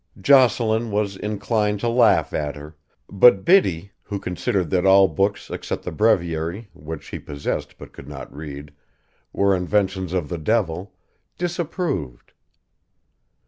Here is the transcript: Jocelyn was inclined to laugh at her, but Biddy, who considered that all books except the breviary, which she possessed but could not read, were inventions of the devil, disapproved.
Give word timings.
Jocelyn 0.19 0.89
was 0.89 1.15
inclined 1.15 1.79
to 1.81 1.87
laugh 1.87 2.33
at 2.33 2.55
her, 2.55 2.75
but 3.07 3.45
Biddy, 3.45 3.91
who 4.01 4.17
considered 4.17 4.71
that 4.71 4.83
all 4.83 5.07
books 5.07 5.51
except 5.51 5.83
the 5.83 5.91
breviary, 5.91 6.71
which 6.73 7.03
she 7.03 7.19
possessed 7.19 7.77
but 7.77 7.93
could 7.93 8.07
not 8.07 8.35
read, 8.35 8.73
were 9.31 9.55
inventions 9.55 10.11
of 10.13 10.27
the 10.27 10.39
devil, 10.39 10.91
disapproved. 11.37 12.33